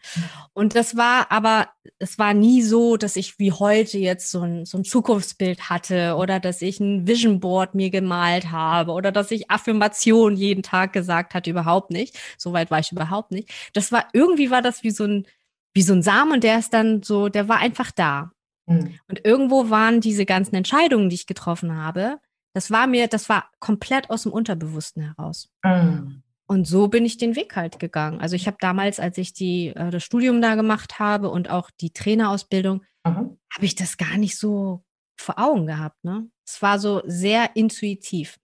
[0.53, 4.65] Und das war aber, es war nie so, dass ich wie heute jetzt so ein,
[4.65, 9.31] so ein Zukunftsbild hatte oder dass ich ein Vision Board mir gemalt habe oder dass
[9.31, 12.17] ich Affirmation jeden Tag gesagt hatte, überhaupt nicht.
[12.37, 13.51] Soweit war ich überhaupt nicht.
[13.73, 15.25] Das war, irgendwie war das wie so ein,
[15.73, 18.31] wie so ein Samen, der ist dann so, der war einfach da.
[18.67, 18.99] Mhm.
[19.07, 22.19] Und irgendwo waren diese ganzen Entscheidungen, die ich getroffen habe,
[22.57, 25.53] das war mir, das war komplett aus dem Unterbewussten heraus.
[25.63, 26.23] Mhm.
[26.47, 28.19] Und so bin ich den Weg halt gegangen.
[28.19, 31.69] Also ich habe damals, als ich die, äh, das Studium da gemacht habe und auch
[31.79, 33.37] die Trainerausbildung, mhm.
[33.53, 34.83] habe ich das gar nicht so
[35.19, 36.03] vor Augen gehabt.
[36.03, 36.31] Ne?
[36.47, 38.39] Es war so sehr intuitiv.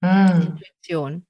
[0.00, 0.42] Mhm.
[0.42, 1.26] Intuition.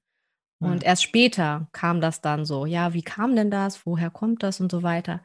[0.59, 3.83] Und erst später kam das dann so, ja, wie kam denn das?
[3.87, 5.23] Woher kommt das und so weiter?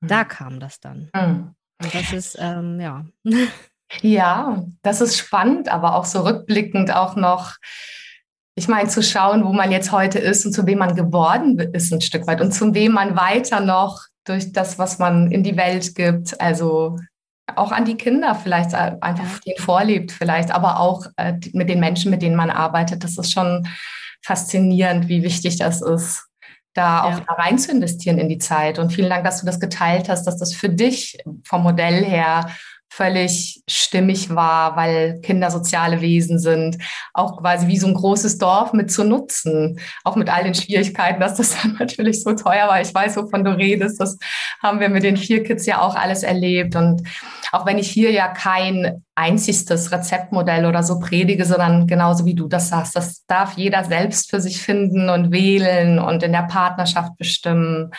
[0.00, 0.28] Da mhm.
[0.28, 1.10] kam das dann.
[1.14, 1.54] Mhm.
[1.80, 3.06] Und das ist, ähm, ja.
[4.02, 7.56] Ja, das ist spannend, aber auch so rückblickend auch noch,
[8.56, 11.92] ich meine, zu schauen, wo man jetzt heute ist und zu wem man geworden ist
[11.92, 15.56] ein Stück weit und zu wem man weiter noch durch das, was man in die
[15.56, 16.98] Welt gibt, also
[17.56, 22.10] auch an die Kinder vielleicht einfach denen vorlebt vielleicht, aber auch äh, mit den Menschen,
[22.10, 23.04] mit denen man arbeitet.
[23.04, 23.68] Das ist schon
[24.22, 26.24] faszinierend, wie wichtig das ist,
[26.72, 27.24] da auch ja.
[27.26, 28.78] da rein zu investieren in die Zeit.
[28.78, 32.48] Und vielen Dank, dass du das geteilt hast, dass das für dich vom Modell her
[32.90, 36.78] völlig stimmig war, weil Kinder soziale Wesen sind,
[37.12, 41.20] auch quasi wie so ein großes Dorf mit zu nutzen, auch mit all den Schwierigkeiten,
[41.20, 42.80] dass das dann natürlich so teuer war.
[42.80, 44.16] Ich weiß, wovon du redest, das
[44.62, 47.02] haben wir mit den vier Kids ja auch alles erlebt und
[47.52, 52.48] auch wenn ich hier ja kein einziges Rezeptmodell oder so predige, sondern genauso wie du
[52.48, 57.16] das sagst, das darf jeder selbst für sich finden und wählen und in der Partnerschaft
[57.16, 57.92] bestimmen.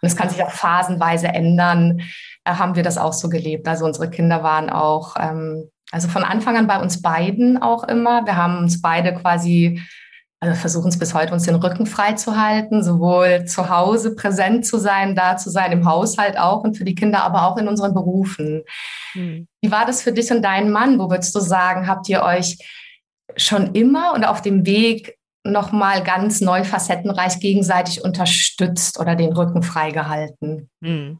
[0.00, 2.02] Und es kann sich auch phasenweise ändern.
[2.48, 3.68] Äh, haben wir das auch so gelebt.
[3.68, 8.24] Also unsere Kinder waren auch, ähm, also von Anfang an bei uns beiden auch immer.
[8.26, 9.82] Wir haben uns beide quasi,
[10.40, 14.66] also versuchen es bis heute, uns den Rücken frei zu halten, sowohl zu Hause präsent
[14.66, 17.68] zu sein, da zu sein, im Haushalt auch und für die Kinder, aber auch in
[17.68, 18.62] unseren Berufen.
[19.14, 19.46] Mhm.
[19.62, 20.98] Wie war das für dich und deinen Mann?
[20.98, 22.58] Wo würdest du sagen, habt ihr euch
[23.36, 29.62] schon immer und auf dem Weg nochmal ganz neu facettenreich gegenseitig unterstützt oder den Rücken
[29.62, 30.70] freigehalten?
[30.80, 31.18] Mhm.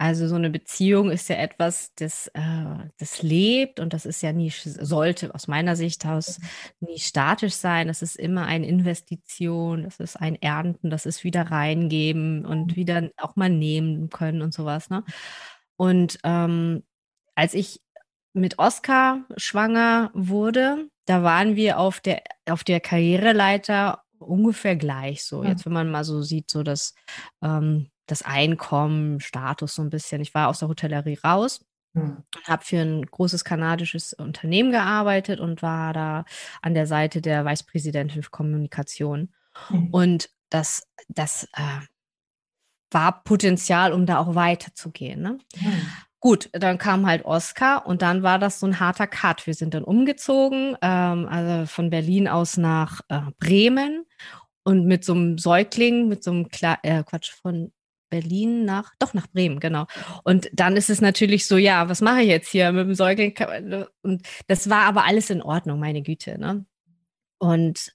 [0.00, 4.32] Also so eine Beziehung ist ja etwas, das, äh, das lebt und das ist ja
[4.32, 6.38] nie, sollte aus meiner Sicht aus
[6.78, 7.88] nie statisch sein.
[7.88, 13.10] Das ist immer eine Investition, das ist ein Ernten, das ist wieder reingeben und wieder
[13.16, 14.88] auch mal nehmen können und sowas.
[14.88, 15.02] Ne?
[15.76, 16.84] Und ähm,
[17.34, 17.80] als ich
[18.34, 25.42] mit Oscar schwanger wurde, da waren wir auf der, auf der Karriereleiter ungefähr gleich so.
[25.42, 26.94] Jetzt, wenn man mal so sieht, so das,
[27.42, 30.20] ähm, das Einkommen, Status so ein bisschen.
[30.20, 35.62] Ich war aus der Hotellerie raus und habe für ein großes kanadisches Unternehmen gearbeitet und
[35.62, 36.24] war da
[36.62, 39.32] an der Seite der Vicepräsidentin für Kommunikation.
[39.70, 39.88] Mhm.
[39.90, 41.80] Und das, das äh,
[42.90, 45.20] war Potenzial, um da auch weiterzugehen.
[45.20, 45.38] Ne?
[45.56, 45.86] Mhm.
[46.20, 49.46] Gut, dann kam halt Oscar und dann war das so ein harter Cut.
[49.46, 54.04] Wir sind dann umgezogen, ähm, also von Berlin aus nach äh, Bremen
[54.64, 57.72] und mit so einem Säugling, mit so einem Kla äh, Quatsch von
[58.10, 59.86] Berlin nach, doch nach Bremen, genau.
[60.24, 63.34] Und dann ist es natürlich so, ja, was mache ich jetzt hier mit dem Säugling?
[64.02, 66.38] Und das war aber alles in Ordnung, meine Güte.
[66.38, 66.66] Ne?
[67.38, 67.92] Und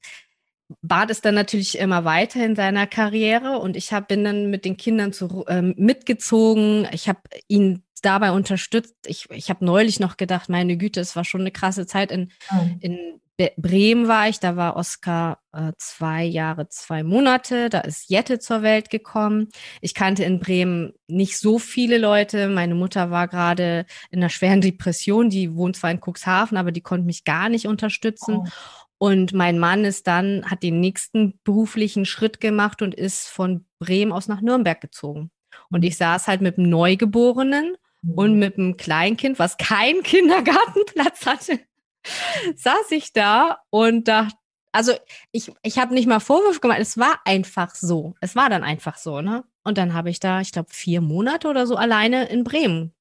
[0.82, 4.66] bat es dann natürlich immer weiter in seiner Karriere und ich hab, bin dann mit
[4.66, 6.88] den Kindern zu, äh, mitgezogen.
[6.92, 8.96] Ich habe ihn dabei unterstützt.
[9.06, 12.12] Ich, ich habe neulich noch gedacht, meine Güte, es war schon eine krasse Zeit.
[12.12, 12.32] In,
[12.80, 13.22] in
[13.58, 17.70] Bremen war ich, da war Oskar äh, zwei Jahre, zwei Monate.
[17.70, 19.50] Da ist Jette zur Welt gekommen.
[19.82, 22.48] Ich kannte in Bremen nicht so viele Leute.
[22.48, 25.30] Meine Mutter war gerade in einer schweren Depression.
[25.30, 28.36] Die wohnt zwar in Cuxhaven, aber die konnte mich gar nicht unterstützen.
[28.38, 28.48] Oh.
[29.00, 34.12] Und mein Mann ist dann, hat den nächsten beruflichen Schritt gemacht und ist von Bremen
[34.12, 35.32] aus nach Nürnberg gezogen.
[35.72, 35.88] Und mhm.
[35.88, 37.76] ich saß halt mit einem Neugeborenen
[38.16, 38.40] und mhm.
[38.40, 41.60] mit einem Kleinkind, was keinen Kindergartenplatz hatte,
[42.56, 44.36] saß ich da und dachte,
[44.72, 44.94] also
[45.32, 48.16] ich, ich habe nicht mal Vorwürfe gemacht, es war einfach so.
[48.22, 49.44] Es war dann einfach so, ne?
[49.64, 52.94] Und dann habe ich da, ich glaube, vier Monate oder so alleine in Bremen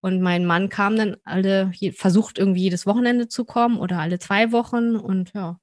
[0.00, 4.52] und mein Mann kam dann alle, versucht irgendwie jedes Wochenende zu kommen oder alle zwei
[4.52, 5.58] Wochen und ja.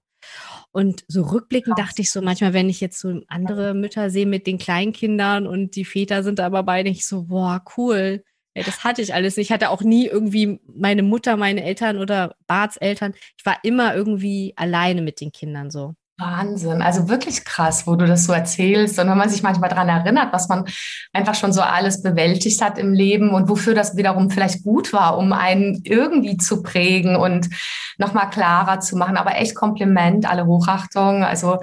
[0.71, 4.45] Und so rückblickend dachte ich so manchmal, wenn ich jetzt so andere Mütter sehe mit
[4.47, 8.23] den Kleinkindern und die Väter sind aber beide nicht so, boah, cool.
[8.54, 9.48] Ey, das hatte ich alles nicht.
[9.48, 13.14] Ich hatte auch nie irgendwie meine Mutter, meine Eltern oder Barts Eltern.
[13.38, 15.96] Ich war immer irgendwie alleine mit den Kindern so.
[16.22, 19.90] Wahnsinn, also wirklich krass, wo du das so erzählst und wenn man sich manchmal daran
[19.90, 20.66] erinnert, was man
[21.14, 25.18] einfach schon so alles bewältigt hat im Leben und wofür das wiederum vielleicht gut war,
[25.18, 27.50] um einen irgendwie zu prägen und
[27.98, 29.18] nochmal klarer zu machen.
[29.18, 31.24] Aber echt Kompliment, alle Hochachtung.
[31.24, 31.60] Also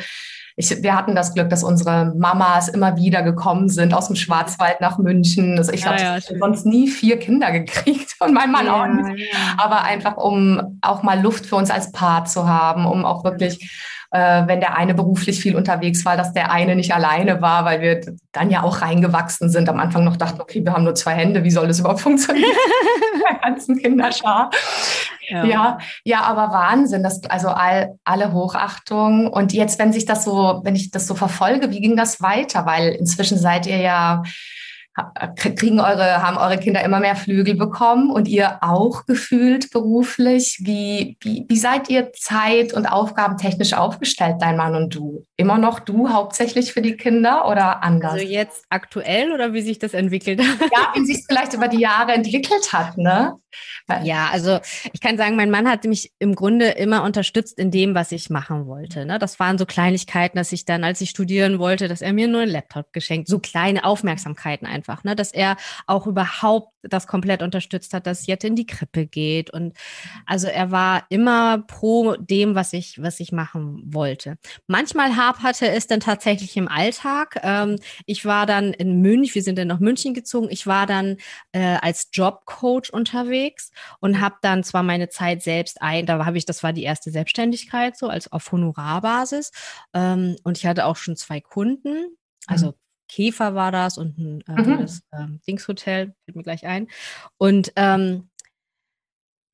[0.59, 4.81] ich, wir hatten das Glück, dass unsere Mamas immer wieder gekommen sind aus dem Schwarzwald
[4.81, 5.57] nach München.
[5.57, 8.66] Also ich glaube, ja, ja, ich habe sonst nie vier Kinder gekriegt und mein Mann
[8.66, 9.33] ja, auch nicht.
[9.57, 13.71] Aber einfach, um auch mal Luft für uns als Paar zu haben, um auch wirklich
[14.11, 17.81] äh, wenn der eine beruflich viel unterwegs war, dass der eine nicht alleine war, weil
[17.81, 18.01] wir
[18.33, 19.68] dann ja auch reingewachsen sind.
[19.68, 22.51] Am Anfang noch dachten, okay, wir haben nur zwei Hände, wie soll das überhaupt funktionieren?
[23.31, 24.51] der ganzen Kinderschar.
[25.28, 25.44] Ja.
[25.44, 25.78] ja.
[26.04, 29.28] ja, aber Wahnsinn, das, also all, alle Hochachtung.
[29.28, 32.66] Und jetzt, wenn sich das so, wenn ich das so verfolge, wie ging das weiter?
[32.66, 34.22] Weil inzwischen seid ihr ja
[35.36, 40.58] kriegen eure, haben eure Kinder immer mehr Flügel bekommen und ihr auch gefühlt beruflich?
[40.62, 45.24] Wie, wie, wie seid ihr zeit- und aufgabentechnisch aufgestellt, dein Mann und du?
[45.36, 48.14] Immer noch du hauptsächlich für die Kinder oder anders?
[48.14, 50.70] Also jetzt aktuell oder wie sich das entwickelt hat?
[50.72, 53.34] Ja, wie sich es vielleicht über die Jahre entwickelt hat, ne?
[54.04, 54.61] Ja, also
[54.92, 58.28] ich kann sagen, mein Mann hat mich im Grunde immer unterstützt in dem, was ich
[58.28, 59.06] machen wollte.
[59.06, 59.18] Ne?
[59.18, 62.42] Das waren so Kleinigkeiten, dass ich dann, als ich studieren wollte, dass er mir nur
[62.42, 65.16] einen Laptop geschenkt, so kleine Aufmerksamkeiten einfach, ne?
[65.16, 65.56] dass er
[65.87, 69.50] auch überhaupt das komplett unterstützt hat, dass Jette in die Krippe geht.
[69.50, 69.76] Und
[70.26, 74.37] also er war immer pro dem, was ich, was ich machen wollte.
[74.66, 77.40] Manchmal haperte es dann tatsächlich im Alltag.
[77.42, 80.48] Ähm, ich war dann in München, wir sind dann nach München gezogen.
[80.50, 81.16] Ich war dann
[81.52, 83.38] äh, als Jobcoach unterwegs
[84.00, 87.11] und habe dann zwar meine Zeit selbst ein, da habe ich, das war die erste
[87.11, 89.52] Selbstständigkeit, so als auf Honorarbasis.
[89.94, 92.74] Ähm, und ich hatte auch schon zwei Kunden, also mhm.
[93.08, 94.78] Käfer war das und ein äh, mhm.
[94.80, 96.88] das, ähm, Dingshotel, fällt mir gleich ein.
[97.38, 98.28] Und ähm,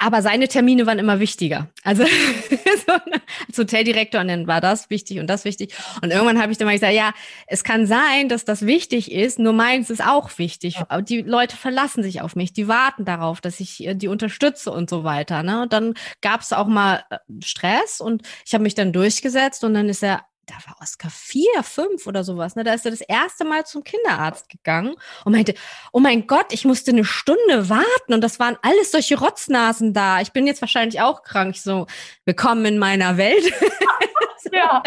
[0.05, 1.71] aber seine Termine waren immer wichtiger.
[1.83, 2.05] Also
[3.49, 5.75] als Hoteldirektor und dann war das wichtig und das wichtig.
[6.03, 7.15] Und irgendwann habe ich dann mal gesagt, ja,
[7.47, 10.83] es kann sein, dass das wichtig ist, nur meins ist auch wichtig.
[10.91, 11.01] Ja.
[11.01, 15.05] Die Leute verlassen sich auf mich, die warten darauf, dass ich die unterstütze und so
[15.05, 15.43] weiter.
[15.43, 15.63] Ne?
[15.63, 19.73] Und dann gab es auch mal äh, Stress und ich habe mich dann durchgesetzt und
[19.73, 22.65] dann ist er da war Oscar vier, fünf oder sowas, ne?
[22.65, 25.55] Da ist er das erste Mal zum Kinderarzt gegangen und meinte,
[25.93, 30.21] oh mein Gott, ich musste eine Stunde warten und das waren alles solche Rotznasen da.
[30.21, 31.57] Ich bin jetzt wahrscheinlich auch krank.
[31.57, 31.87] Ich so,
[32.25, 33.53] willkommen in meiner Welt.
[34.53, 34.83] ja.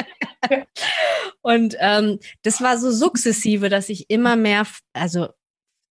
[1.41, 5.29] und ähm, das war so sukzessive, dass ich immer mehr, also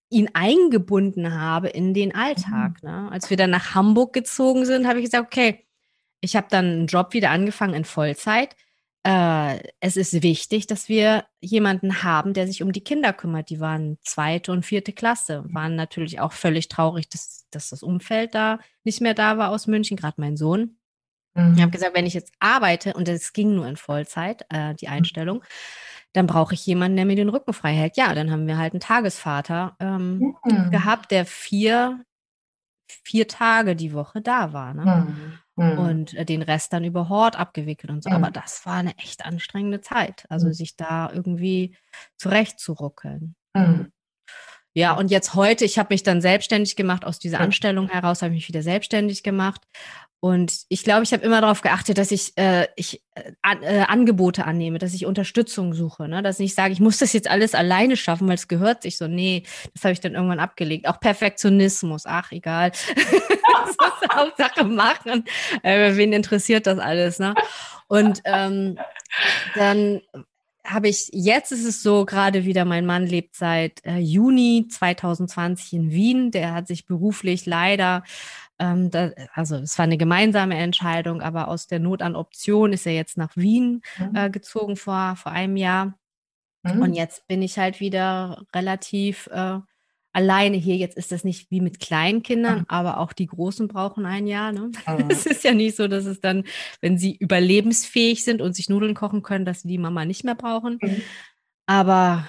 [0.09, 2.83] ihn eingebunden habe in den Alltag.
[2.83, 2.89] Mhm.
[2.89, 3.09] Ne?
[3.11, 5.67] Als wir dann nach Hamburg gezogen sind, habe ich gesagt, okay,
[6.21, 8.57] ich habe dann einen Job wieder angefangen in Vollzeit
[9.07, 13.51] äh, es ist wichtig, dass wir jemanden haben, der sich um die Kinder kümmert.
[13.51, 18.35] Die waren zweite und vierte Klasse, waren natürlich auch völlig traurig, dass, dass das Umfeld
[18.35, 20.79] da nicht mehr da war aus München, gerade mein Sohn.
[21.35, 21.55] Mhm.
[21.55, 24.89] Ich habe gesagt, wenn ich jetzt arbeite, und es ging nur in Vollzeit, äh, die
[24.89, 25.45] Einstellung,
[26.13, 27.97] dann brauche ich jemanden, der mir den Rücken frei hält.
[27.97, 30.71] Ja, dann haben wir halt einen Tagesvater ähm, mhm.
[30.73, 32.05] gehabt, der vier,
[32.89, 34.75] vier Tage die Woche da war.
[34.75, 35.41] Ne?
[35.57, 35.79] Mhm.
[35.79, 38.11] Und äh, den Rest dann über Hort abgewickelt und so.
[38.11, 40.27] Aber das war eine echt anstrengende Zeit.
[40.29, 41.77] Also sich da irgendwie
[42.19, 43.35] zurechtzuruckeln.
[44.75, 48.35] Ja, und jetzt heute, ich habe mich dann selbstständig gemacht, aus dieser Anstellung heraus habe
[48.35, 49.63] ich mich wieder selbstständig gemacht
[50.21, 54.45] und ich glaube, ich habe immer darauf geachtet, dass ich, äh, ich äh, äh, Angebote
[54.45, 56.09] annehme, dass ich Unterstützung suche.
[56.09, 56.23] Ne?
[56.23, 58.97] Dass ich nicht sage, ich muss das jetzt alles alleine schaffen, weil es gehört sich
[58.97, 59.09] so.
[59.09, 60.89] Nee, das habe ich dann irgendwann abgelegt.
[60.89, 62.73] Auch Perfektionismus, ach egal.
[64.13, 65.25] Hauptsache machen.
[65.63, 67.19] Äh, wen interessiert das alles?
[67.19, 67.35] Ne?
[67.89, 68.79] Und ähm,
[69.55, 70.01] dann
[70.65, 75.73] habe ich, jetzt ist es so, gerade wieder, mein Mann lebt seit äh, Juni 2020
[75.75, 76.31] in Wien.
[76.31, 78.03] Der hat sich beruflich leider
[78.59, 82.87] ähm, da, also es war eine gemeinsame Entscheidung, aber aus der Not an Option ist
[82.87, 84.17] er jetzt nach Wien mhm.
[84.17, 85.99] äh, gezogen vor, vor einem Jahr.
[86.63, 86.83] Mhm.
[86.83, 89.59] Und jetzt bin ich halt wieder relativ äh,
[90.13, 90.77] alleine hier.
[90.77, 92.67] Jetzt ist das nicht wie mit Kleinkindern, mhm.
[92.69, 94.53] aber auch die Großen brauchen ein Jahr.
[94.53, 94.71] Ne?
[94.87, 95.11] Mhm.
[95.11, 96.45] Es ist ja nicht so, dass es dann,
[96.81, 100.35] wenn sie überlebensfähig sind und sich Nudeln kochen können, dass sie die Mama nicht mehr
[100.35, 100.79] brauchen.
[100.81, 101.03] Mhm.
[101.67, 102.27] Aber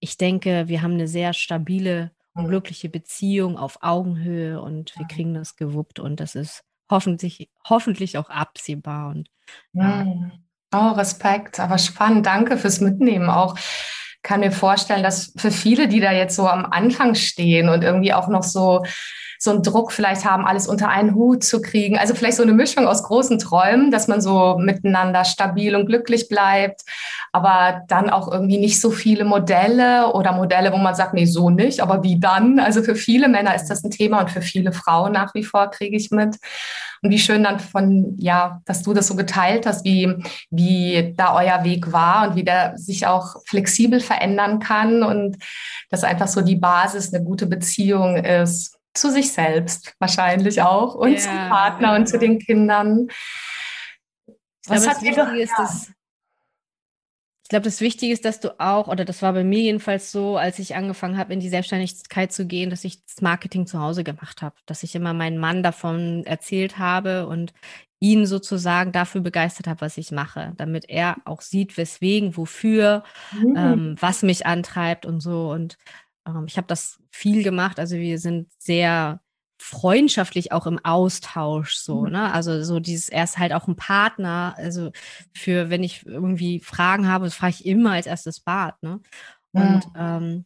[0.00, 5.34] ich denke, wir haben eine sehr stabile und glückliche Beziehung auf Augenhöhe und wir kriegen
[5.34, 9.08] das gewuppt und das ist hoffentlich, hoffentlich auch absehbar.
[9.08, 9.28] Und,
[9.72, 10.06] ja.
[10.74, 12.26] Oh, Respekt, aber spannend.
[12.26, 13.56] Danke fürs Mitnehmen auch.
[14.22, 18.12] Kann mir vorstellen, dass für viele, die da jetzt so am Anfang stehen und irgendwie
[18.12, 18.84] auch noch so
[19.38, 21.98] so einen Druck vielleicht haben, alles unter einen Hut zu kriegen.
[21.98, 26.28] Also vielleicht so eine Mischung aus großen Träumen, dass man so miteinander stabil und glücklich
[26.28, 26.82] bleibt,
[27.32, 31.50] aber dann auch irgendwie nicht so viele Modelle oder Modelle, wo man sagt, nee, so
[31.50, 32.58] nicht, aber wie dann?
[32.58, 35.70] Also für viele Männer ist das ein Thema und für viele Frauen nach wie vor
[35.70, 36.36] kriege ich mit.
[37.02, 40.14] Und wie schön dann von, ja, dass du das so geteilt hast, wie,
[40.50, 45.36] wie da euer Weg war und wie der sich auch flexibel verändern kann und
[45.90, 51.12] dass einfach so die Basis eine gute Beziehung ist zu sich selbst wahrscheinlich auch und
[51.12, 53.08] ja, zum Partner und zu den Kindern.
[54.66, 55.92] Was glaube, hat dir doch, ist, dass,
[57.46, 60.36] ich glaube, das Wichtige ist, dass du auch, oder das war bei mir jedenfalls so,
[60.36, 64.02] als ich angefangen habe, in die Selbstständigkeit zu gehen, dass ich das Marketing zu Hause
[64.02, 67.52] gemacht habe, dass ich immer meinen Mann davon erzählt habe und
[68.00, 73.54] ihn sozusagen dafür begeistert habe, was ich mache, damit er auch sieht, weswegen, wofür, mhm.
[73.56, 75.50] ähm, was mich antreibt und so.
[75.52, 75.78] Und
[76.26, 77.78] ähm, ich habe das viel gemacht.
[77.78, 79.20] Also wir sind sehr
[79.58, 82.12] freundschaftlich auch im Austausch so, mhm.
[82.12, 82.32] ne?
[82.32, 84.54] Also so dieses, er ist halt auch ein Partner.
[84.56, 84.92] Also
[85.34, 89.00] für, wenn ich irgendwie Fragen habe, frage ich immer als erstes Bart, ne?
[89.52, 89.92] Und mhm.
[89.96, 90.44] ähm,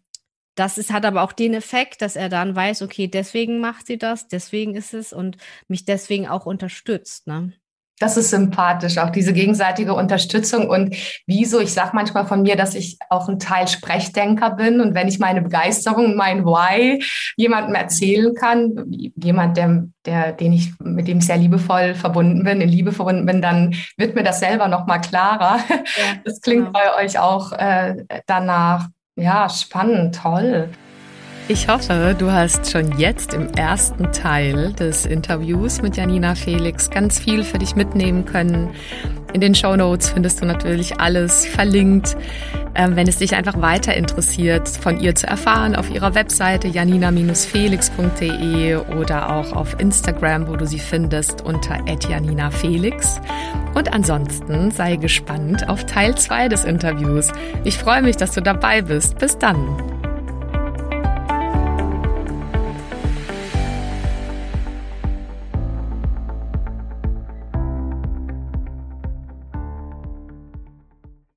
[0.55, 3.99] das ist, hat aber auch den Effekt, dass er dann weiß, okay, deswegen macht sie
[3.99, 7.53] das, deswegen ist es und mich deswegen auch unterstützt, ne?
[8.01, 10.69] Das ist sympathisch, auch diese gegenseitige Unterstützung.
[10.69, 14.81] Und wieso, ich sage manchmal von mir, dass ich auch ein Teil Sprechdenker bin.
[14.81, 17.05] Und wenn ich meine Begeisterung, mein Why
[17.37, 18.87] jemandem erzählen kann,
[19.17, 23.27] jemand, der, der, den ich, mit dem ich sehr liebevoll verbunden bin, in Liebe verbunden
[23.27, 25.59] bin, dann wird mir das selber nochmal klarer.
[25.69, 26.79] Ja, das klingt genau.
[26.79, 28.89] bei euch auch äh, danach.
[29.15, 30.71] Ja, spannend, toll.
[31.51, 37.19] Ich hoffe, du hast schon jetzt im ersten Teil des Interviews mit Janina Felix ganz
[37.19, 38.69] viel für dich mitnehmen können.
[39.33, 42.17] In den Show Notes findest du natürlich alles verlinkt.
[42.77, 48.77] Ähm, wenn es dich einfach weiter interessiert, von ihr zu erfahren, auf ihrer Webseite janina-felix.de
[48.77, 53.21] oder auch auf Instagram, wo du sie findest unter @janina_felix.
[53.75, 57.33] Und ansonsten sei gespannt auf Teil 2 des Interviews.
[57.65, 59.19] Ich freue mich, dass du dabei bist.
[59.19, 60.00] Bis dann.